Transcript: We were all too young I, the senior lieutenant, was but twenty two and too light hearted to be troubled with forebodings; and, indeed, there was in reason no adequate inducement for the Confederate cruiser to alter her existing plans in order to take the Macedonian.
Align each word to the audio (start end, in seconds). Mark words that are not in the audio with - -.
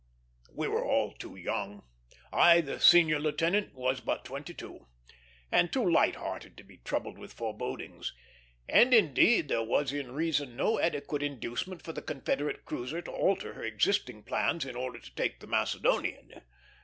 We 0.49 0.67
were 0.67 0.83
all 0.83 1.11
too 1.13 1.35
young 1.35 1.83
I, 2.33 2.59
the 2.61 2.79
senior 2.79 3.19
lieutenant, 3.19 3.75
was 3.75 3.99
but 3.99 4.25
twenty 4.25 4.51
two 4.51 4.87
and 5.51 5.71
too 5.71 5.87
light 5.87 6.15
hearted 6.15 6.57
to 6.57 6.63
be 6.63 6.77
troubled 6.77 7.19
with 7.19 7.33
forebodings; 7.33 8.11
and, 8.67 8.95
indeed, 8.95 9.47
there 9.47 9.61
was 9.61 9.93
in 9.93 10.11
reason 10.13 10.55
no 10.55 10.79
adequate 10.79 11.21
inducement 11.21 11.83
for 11.83 11.93
the 11.93 12.01
Confederate 12.01 12.65
cruiser 12.65 13.03
to 13.03 13.11
alter 13.11 13.53
her 13.53 13.63
existing 13.63 14.23
plans 14.23 14.65
in 14.65 14.75
order 14.75 14.97
to 14.97 15.13
take 15.13 15.39
the 15.39 15.45
Macedonian. 15.45 16.41